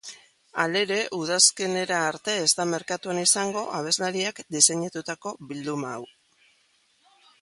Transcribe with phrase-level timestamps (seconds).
[0.61, 6.03] Halere, udazkenera arte ez da merkatuan izango abeslariak diseinatutako bilduma hau.